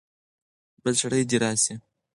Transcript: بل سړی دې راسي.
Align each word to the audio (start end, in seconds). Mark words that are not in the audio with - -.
بل 0.83 0.93
سړی 1.01 1.21
دې 1.29 1.37
راسي. 1.43 1.73